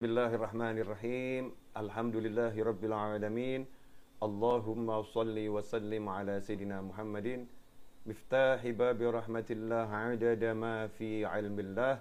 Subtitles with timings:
[0.00, 1.52] Bismillahirrahmanirrahim.
[1.76, 3.66] Alhamdulillahirabbil alamin.
[4.24, 7.44] Allahumma salli wa sallim ala sayidina Muhammadin
[8.08, 12.00] miftahi babi rahmatillah adada ma fi ilmillah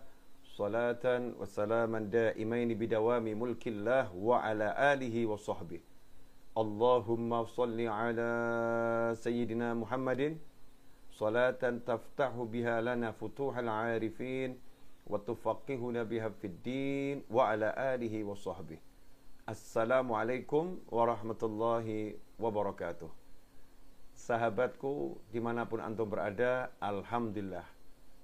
[0.55, 5.83] salatan wa salaman daimaini bidawami mulkillah wa ala alihi wa sahbihi.
[6.55, 10.39] Allahumma salli ala sayyidina Muhammadin
[11.11, 13.67] salatan taftahu biha lana futuhal
[15.09, 18.13] وتفقهنا بها في الدين وعلى آله
[19.49, 23.01] السلام عليكم ورحمة Assalamualaikum warahmatullahi.
[24.13, 27.65] Sahabatku di mana pun antum berada, Alhamdulillah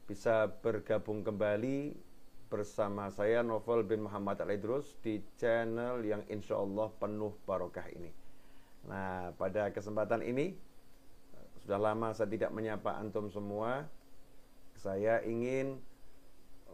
[0.06, 1.98] bisa bergabung kembali
[2.46, 8.14] bersama saya Novel bin Muhammad Al Idrus di channel yang insya Allah penuh barokah ini.
[8.86, 10.54] Nah, pada kesempatan ini
[11.66, 13.90] sudah lama saya tidak menyapa antum semua.
[14.78, 15.82] Saya ingin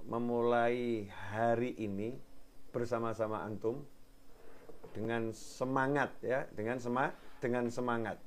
[0.07, 2.17] memulai hari ini
[2.71, 3.83] bersama-sama antum
[4.91, 8.17] dengan semangat ya, dengan sema dengan semangat.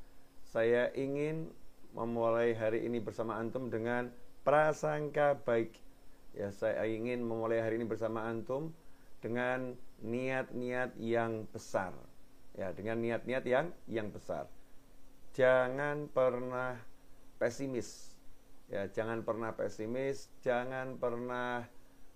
[0.45, 1.51] Saya ingin
[1.95, 4.11] memulai hari ini bersama antum dengan
[4.43, 5.75] prasangka baik.
[6.35, 8.75] Ya, saya ingin memulai hari ini bersama antum
[9.23, 11.95] dengan niat-niat yang besar.
[12.55, 14.47] Ya, dengan niat-niat yang yang besar.
[15.35, 16.79] Jangan pernah
[17.39, 18.14] pesimis
[18.73, 21.69] Ya, jangan pernah pesimis, jangan pernah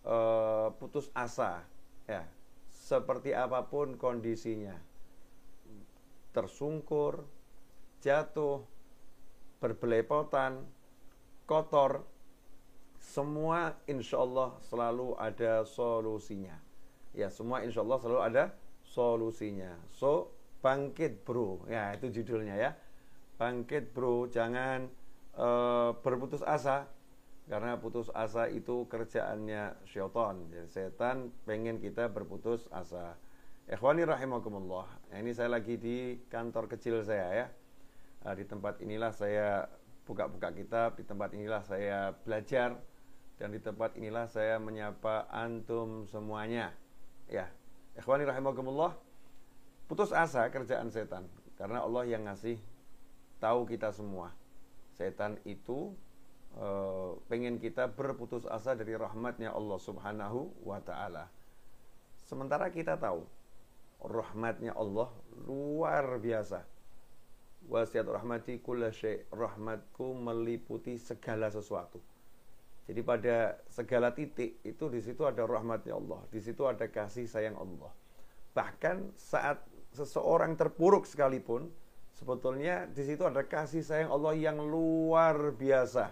[0.05, 1.65] uh, putus asa.
[2.09, 2.25] Ya,
[2.73, 4.73] seperti apa pun kondisinya,
[6.33, 7.29] tersungkur,
[8.01, 8.65] jatuh,
[9.61, 10.65] berbelepotan,
[11.45, 12.09] kotor,
[12.97, 16.57] semua insya Allah selalu ada solusinya.
[17.13, 18.45] Ya, semua insya Allah selalu ada
[18.89, 19.77] solusinya.
[19.93, 20.33] So,
[20.65, 21.65] bangkit bro.
[21.69, 22.71] Ya, itu judulnya ya.
[23.37, 24.91] Bangkit bro, jangan
[25.39, 25.49] e,
[26.03, 26.91] berputus asa
[27.49, 30.37] karena putus asa itu kerjaannya syaitan.
[30.53, 33.17] Jadi setan pengen kita berputus asa.
[33.65, 34.85] Ikhwani rahimakumullah.
[35.17, 37.47] Ini saya lagi di kantor kecil saya ya.
[38.29, 39.65] Eh, di tempat inilah saya
[40.05, 42.77] buka-buka kitab, di tempat inilah saya belajar
[43.41, 46.77] dan di tempat inilah saya menyapa antum semuanya.
[47.33, 47.49] Ya.
[47.97, 48.93] Ikhwani rahimakumullah.
[49.89, 51.25] Putus asa kerjaan setan
[51.57, 52.61] karena Allah yang ngasih
[53.41, 54.37] tahu kita semua
[54.99, 55.95] setan itu
[56.59, 56.67] e,
[57.31, 61.31] pengen kita berputus asa dari rahmatnya Allah subhanahu wa ta'ala.
[62.27, 63.23] Sementara kita tahu
[64.03, 65.15] rahmatnya Allah
[65.47, 66.67] luar biasa.
[67.71, 68.59] Wasiat rahmati
[69.31, 72.03] rahmatku meliputi segala sesuatu.
[72.89, 77.55] Jadi pada segala titik itu di situ ada rahmatnya Allah di situ ada kasih sayang
[77.61, 77.93] Allah.
[78.57, 79.61] Bahkan saat
[79.93, 81.69] seseorang terpuruk sekalipun
[82.19, 86.11] sebetulnya di situ ada kasih sayang Allah yang luar biasa.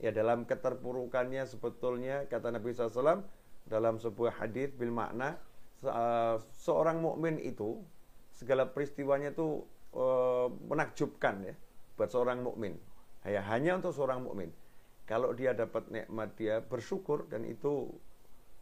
[0.00, 3.24] Ya dalam keterpurukannya sebetulnya kata Nabi SAW
[3.68, 5.36] dalam sebuah hadis bil makna
[5.84, 7.80] eh, seorang mukmin itu
[8.32, 9.60] segala peristiwanya itu
[9.92, 11.54] uh, menakjubkan ya
[12.00, 12.72] buat seorang mukmin.
[13.20, 14.48] Ya hanya untuk seorang mukmin.
[15.04, 17.92] Kalau dia dapat nikmat dia bersyukur dan itu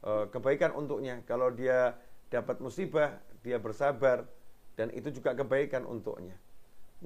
[0.02, 1.22] uh, kebaikan untuknya.
[1.30, 1.94] Kalau dia
[2.26, 4.26] dapat musibah dia bersabar
[4.74, 6.34] dan itu juga kebaikan untuknya.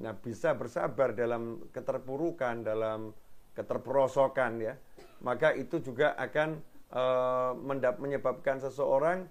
[0.01, 3.13] Nah, bisa bersabar dalam keterpurukan, dalam
[3.53, 4.75] keterperosokan ya.
[5.21, 6.59] Maka itu juga akan
[6.93, 7.53] uh,
[8.01, 9.29] menyebabkan seseorang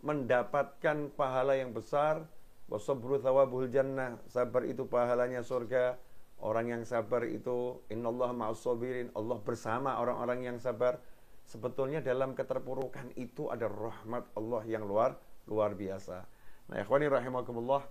[0.00, 2.24] mendapatkan pahala yang besar.
[2.70, 4.22] Wasabru thawabul jannah.
[4.30, 5.98] Sabar itu pahalanya surga.
[6.40, 9.12] Orang yang sabar itu innallaha ma'as sabirin.
[9.12, 11.02] Allah bersama orang-orang yang sabar.
[11.44, 15.18] Sebetulnya dalam keterpurukan itu ada rahmat Allah yang luar
[15.50, 16.22] luar biasa.
[16.70, 17.82] Nah, ikhwani rahimakumullah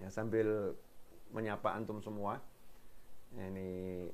[0.00, 0.76] ya sambil
[1.32, 2.40] menyapa antum semua.
[3.36, 4.08] Ini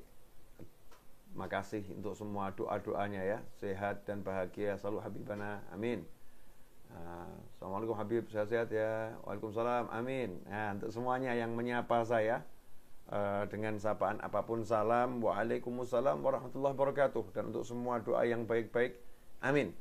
[1.32, 3.38] makasih untuk semua doa-doanya ya.
[3.60, 5.62] Sehat dan bahagia selalu habibana.
[5.70, 6.04] Amin.
[6.92, 8.24] Uh, Assalamualaikum Habib.
[8.28, 9.16] Sehat-sehat ya.
[9.24, 9.88] Waalaikumsalam.
[9.92, 10.42] Amin.
[10.44, 12.44] Nah, untuk semuanya yang menyapa saya
[13.08, 15.22] uh, dengan sapaan apa pun salam.
[15.22, 17.24] Waalaikumsalam warahmatullahi wabarakatuh.
[17.32, 18.98] Dan untuk semua doa yang baik-baik
[19.40, 19.72] amin.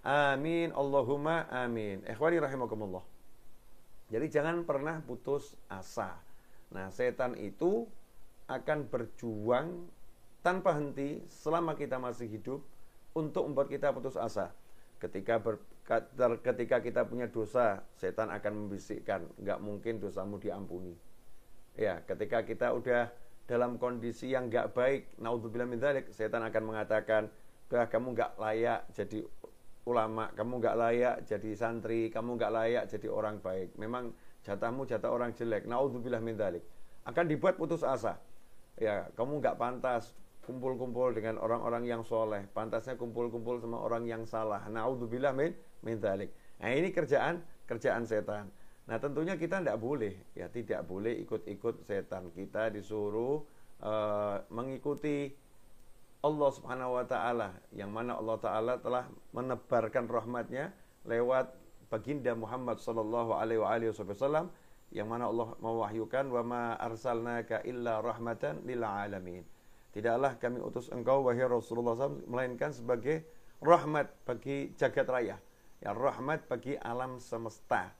[0.00, 0.72] Amin.
[0.72, 2.06] Allahumma amin.
[2.08, 3.09] Ikhwani rahimakumullah
[4.10, 6.18] jadi jangan pernah putus asa.
[6.74, 7.86] Nah, setan itu
[8.50, 9.86] akan berjuang
[10.42, 12.60] tanpa henti selama kita masih hidup
[13.14, 14.50] untuk membuat kita putus asa.
[14.98, 15.62] Ketika ber,
[16.42, 20.98] ketika kita punya dosa, setan akan membisikkan, nggak mungkin dosamu diampuni.
[21.78, 23.14] Ya, ketika kita udah
[23.46, 27.30] dalam kondisi yang nggak baik, naudzubillah min dzalik, setan akan mengatakan,
[27.70, 29.22] bah kamu nggak layak jadi
[29.90, 33.74] ulama, kamu nggak layak jadi santri, kamu nggak layak jadi orang baik.
[33.74, 34.14] Memang
[34.46, 35.66] jatahmu jatah orang jelek.
[35.66, 36.62] Naudzubillah min dzalik.
[37.04, 38.22] Akan dibuat putus asa.
[38.78, 40.14] Ya, kamu nggak pantas
[40.46, 42.46] kumpul-kumpul dengan orang-orang yang soleh.
[42.54, 44.64] Pantasnya kumpul-kumpul sama orang yang salah.
[44.70, 45.52] Naudzubillah min
[45.84, 46.30] min dzalik.
[46.62, 48.48] Nah, ini kerjaan kerjaan setan.
[48.90, 52.32] Nah, tentunya kita tidak boleh ya tidak boleh ikut-ikut setan.
[52.34, 53.44] Kita disuruh
[53.84, 55.30] uh, mengikuti
[56.20, 60.68] Allah Subhanahu wa taala yang mana Allah taala telah menebarkan rahmatnya
[61.08, 61.56] lewat
[61.88, 64.52] baginda Muhammad sallallahu alaihi wasallam
[64.92, 69.46] yang mana Allah mewahyukan wa ma arsalnaka illa rahmatan lil alamin.
[69.90, 73.26] Tidaklah kami utus engkau wahai Rasulullah SAW melainkan sebagai
[73.58, 75.36] rahmat bagi jagat raya.
[75.82, 77.90] Ya rahmat bagi alam semesta.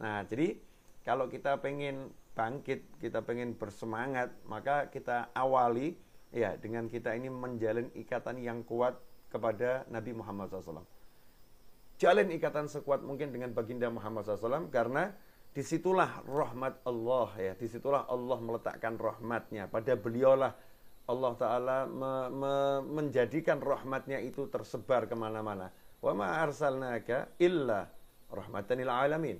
[0.00, 0.58] Nah, jadi
[1.04, 5.96] kalau kita pengen bangkit, kita pengen bersemangat, maka kita awali
[6.30, 8.98] ya dengan kita ini menjalin ikatan yang kuat
[9.30, 10.86] kepada Nabi Muhammad SAW.
[12.00, 15.12] Jalin ikatan sekuat mungkin dengan baginda Muhammad SAW karena
[15.50, 20.54] di situlah rahmat Allah ya, di situlah Allah meletakkan rahmatnya pada beliaulah
[21.10, 22.54] Allah Ta'ala me, me,
[22.86, 25.74] menjadikan rahmatnya itu tersebar ke mana-mana.
[25.98, 27.90] Wa ma arsalnaka illa
[28.30, 29.36] rahmatan alamin.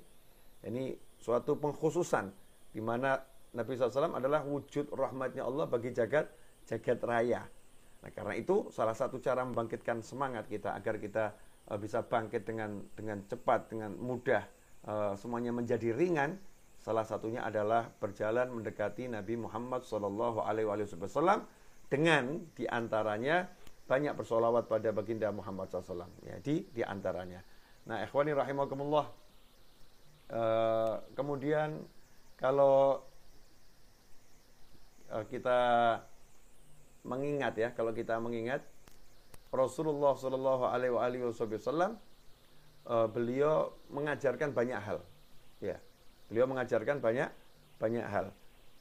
[0.67, 2.27] Ini suatu pengkhususan
[2.75, 3.17] di mana
[3.55, 6.27] Nabi SAW adalah wujud rahmatnya Allah bagi jagat
[6.71, 7.43] jagat raya.
[8.01, 11.35] Nah, karena itu salah satu cara membangkitkan semangat kita agar kita
[11.67, 14.47] uh, bisa bangkit dengan dengan cepat, dengan mudah,
[14.87, 16.39] uh, semuanya menjadi ringan.
[16.81, 20.49] Salah satunya adalah berjalan mendekati Nabi Muhammad SAW
[21.93, 23.45] dengan di antaranya
[23.85, 26.09] banyak bersolawat pada baginda Muhammad SAW.
[26.25, 27.45] Ya, di di antaranya.
[27.85, 29.13] Nah, ikhwani rahimakumullah.
[30.31, 31.85] Uh, kemudian
[32.41, 33.05] kalau
[35.13, 35.61] uh, kita
[37.07, 38.65] mengingat ya, kalau kita mengingat
[39.51, 41.99] Rasulullah Shallallahu Alaihi Wasallam
[42.87, 45.03] uh, beliau mengajarkan banyak hal.
[45.59, 45.77] Ya,
[46.31, 47.29] beliau mengajarkan banyak
[47.83, 48.31] banyak hal.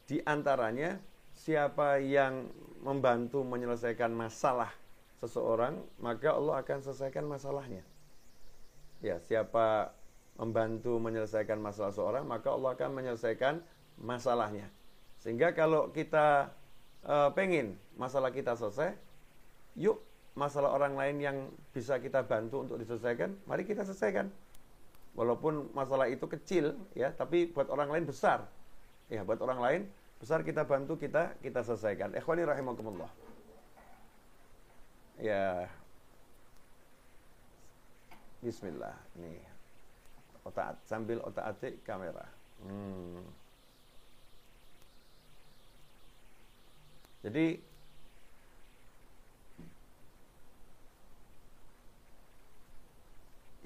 [0.06, 1.02] Di antaranya
[1.34, 2.52] siapa yang
[2.84, 4.72] membantu menyelesaikan masalah
[5.20, 7.84] seseorang, maka Allah akan selesaikan masalahnya.
[9.00, 9.96] Ya, siapa
[10.40, 13.60] membantu menyelesaikan masalah seseorang, maka Allah akan menyelesaikan
[14.00, 14.68] masalahnya.
[15.20, 16.56] Sehingga kalau kita
[17.04, 18.96] e, pengen masalah kita selesai,
[19.76, 20.00] yuk
[20.38, 21.38] masalah orang lain yang
[21.76, 24.32] bisa kita bantu untuk diselesaikan, mari kita selesaikan.
[25.18, 28.48] Walaupun masalah itu kecil, ya, tapi buat orang lain besar.
[29.10, 29.82] Ya, buat orang lain
[30.20, 32.14] besar kita bantu kita kita selesaikan.
[32.14, 33.10] Ikhwani rahimakumullah.
[35.20, 35.68] Ya.
[38.40, 38.96] Bismillah.
[39.20, 39.44] Nih.
[40.48, 42.24] Otak sambil otak atik kamera.
[42.64, 43.24] Hmm.
[47.20, 47.60] Jadi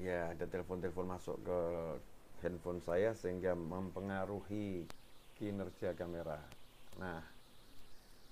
[0.01, 1.59] ya ada telepon-telepon masuk ke
[2.43, 4.83] handphone saya sehingga mempengaruhi
[5.37, 6.41] kinerja kamera.
[6.99, 7.23] Nah,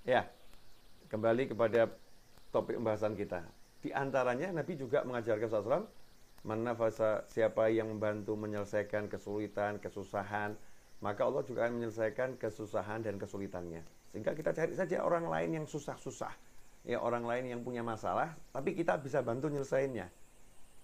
[0.04, 0.28] ya,
[1.08, 1.88] kembali kepada
[2.52, 3.40] topik pembahasan kita.
[3.82, 5.86] Di antaranya Nabi juga mengajarkan SAW,
[6.44, 10.54] mana fasa siapa yang membantu menyelesaikan kesulitan, kesusahan,
[11.02, 13.82] maka Allah juga akan menyelesaikan kesusahan dan kesulitannya.
[14.12, 16.32] Sehingga kita cari saja orang lain yang susah-susah,
[16.84, 20.12] ya orang lain yang punya masalah, tapi kita bisa bantu nyelesainnya.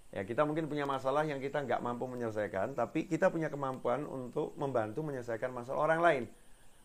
[0.08, 4.56] Ya, kita mungkin punya masalah yang kita nggak mampu menyelesaikan, tapi kita punya kemampuan untuk
[4.56, 6.24] membantu menyelesaikan masalah orang lain.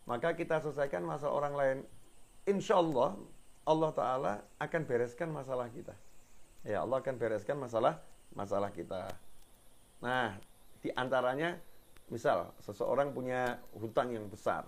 [0.03, 1.77] Maka kita selesaikan masalah orang lain.
[2.43, 3.15] Insya Allah,
[3.63, 5.95] Allah Ta'ala akan bereskan masalah kita.
[6.67, 8.03] Ya, Allah akan bereskan masalah
[8.35, 9.07] masalah kita.
[10.03, 10.35] Nah,
[10.83, 11.55] di antaranya,
[12.11, 14.67] misal seseorang punya hutang yang besar,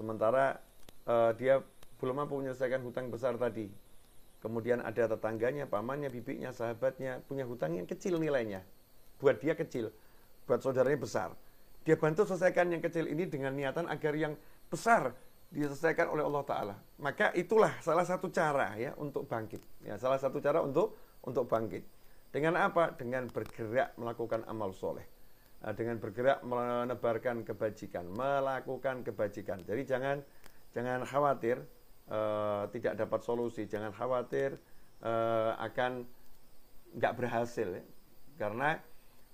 [0.00, 0.56] sementara
[1.04, 1.60] uh, dia
[2.00, 3.68] belum mampu menyelesaikan hutang besar tadi,
[4.40, 8.64] Kemudian ada tetangganya, pamannya, bibinya, sahabatnya punya hutang yang kecil nilainya.
[9.20, 9.92] Buat dia kecil,
[10.48, 11.36] buat saudaranya besar.
[11.84, 14.32] Dia bantu selesaikan yang kecil ini dengan niatan agar yang
[14.72, 15.12] besar
[15.52, 16.76] diselesaikan oleh Allah Taala.
[16.96, 19.60] Maka itulah salah satu cara ya untuk bangkit.
[19.84, 21.84] Ya, salah satu cara untuk untuk bangkit.
[22.32, 22.96] Dengan apa?
[22.96, 25.04] Dengan bergerak melakukan amal soleh.
[25.60, 29.60] Nah, dengan bergerak menebarkan kebajikan, melakukan kebajikan.
[29.68, 30.16] Jadi jangan
[30.72, 31.60] jangan khawatir
[32.08, 34.56] uh, tidak dapat solusi, jangan khawatir
[35.04, 36.08] uh, akan
[36.96, 37.84] nggak berhasil, ya.
[38.40, 38.80] karena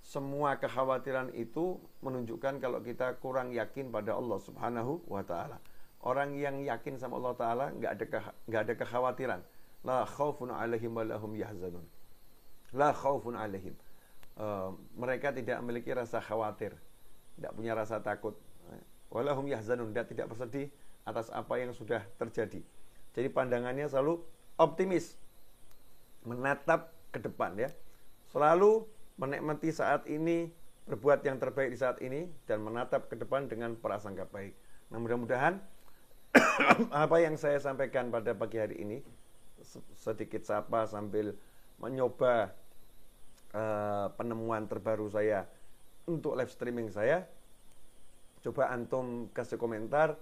[0.03, 5.63] semua kekhawatiran itu menunjukkan kalau kita kurang yakin pada Allah Subhanahu wa taala.
[6.03, 8.07] Orang yang yakin sama Allah taala nggak ada
[8.47, 9.41] nggak ada kekhawatiran.
[9.87, 11.87] La khaufun alaihim wa lahum yahzanun.
[12.75, 13.75] La khaufun alaihim.
[14.37, 16.77] Uh, mereka tidak memiliki rasa khawatir,
[17.41, 18.37] tidak punya rasa takut.
[19.09, 20.69] Walahum yahzanun, tidak bersedih,
[21.09, 22.61] atas apa yang sudah terjadi.
[23.17, 24.21] Jadi pandangannya selalu
[24.61, 25.17] optimis,
[26.27, 27.73] menatap ke depan ya.
[28.29, 28.85] Selalu
[29.17, 30.53] menikmati saat ini,
[30.85, 34.53] berbuat yang terbaik di saat ini dan menatap ke depan dengan prasangka baik.
[34.93, 35.59] Nah, mudah-mudahan
[36.93, 38.99] apa yang saya sampaikan pada pagi hari ini
[39.97, 41.35] sedikit sapa sambil
[41.81, 42.53] mencoba
[43.57, 45.49] uh, penemuan terbaru saya
[46.05, 47.25] untuk live streaming saya.
[48.45, 50.21] Coba antum kasih komentar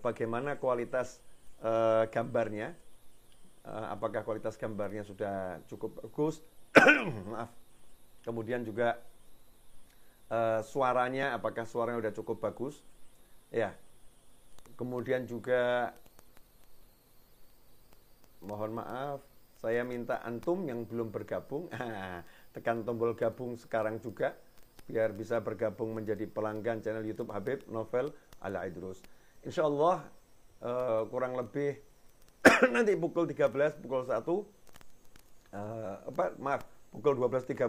[0.00, 1.18] bagaimana kualitas
[1.60, 2.72] uh, gambarnya.
[3.60, 6.40] Uh, apakah kualitas gambarnya sudah cukup bagus?
[7.34, 7.52] Maaf.
[8.24, 9.00] Kemudian juga
[10.32, 12.80] uh, suaranya, apakah suaranya sudah cukup bagus?
[13.52, 13.76] Ya.
[14.78, 15.92] Kemudian juga
[18.40, 19.20] mohon maaf
[19.60, 21.68] saya minta antum yang belum bergabung,
[22.50, 24.34] tekan tombol gabung sekarang juga
[24.90, 28.10] biar bisa bergabung menjadi pelanggan channel YouTube Habib Novel
[28.42, 28.98] Ala Idrus.
[29.46, 30.02] Insya Allah
[30.66, 31.78] uh, kurang lebih
[32.74, 34.42] nanti pukul 13, pukul 1, uh,
[35.52, 37.60] eh, apa, maaf, pukul 12.30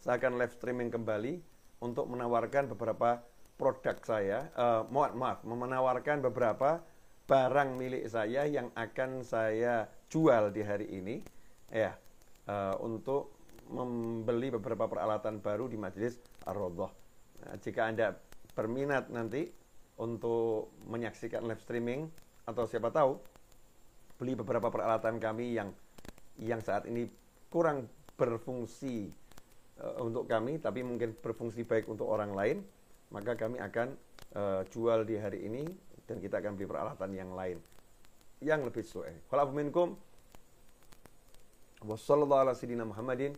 [0.00, 1.44] saya akan live streaming kembali
[1.84, 3.20] untuk menawarkan beberapa
[3.60, 6.80] produk saya, uh, maaf, maaf, menawarkan beberapa
[7.28, 11.22] barang milik saya yang akan saya jual di hari ini
[11.70, 11.94] ya
[12.50, 13.39] uh, untuk
[13.70, 16.90] membeli beberapa peralatan baru di majelis Ar-Rodoh.
[17.46, 18.18] Nah, jika Anda
[18.52, 19.46] berminat nanti
[20.02, 22.10] untuk menyaksikan live streaming
[22.44, 23.16] atau siapa tahu
[24.18, 25.72] beli beberapa peralatan kami yang
[26.36, 27.08] yang saat ini
[27.48, 27.88] kurang
[28.20, 29.08] berfungsi
[29.80, 32.58] uh, untuk kami tapi mungkin berfungsi baik untuk orang lain,
[33.14, 33.96] maka kami akan
[34.36, 35.64] uh, jual di hari ini
[36.04, 37.56] dan kita akan beli peralatan yang lain
[38.40, 39.28] yang lebih sesuai.
[41.80, 43.32] Wassalamualaikum ala Muhammadin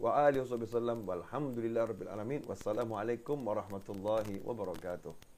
[0.00, 2.40] wa alihi wasallam walhamdulillahi rabbil alamin.
[2.48, 5.31] Wassalamualaikum warahmatullahi wabarakatuh.